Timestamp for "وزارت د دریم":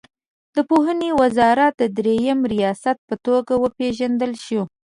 1.21-2.39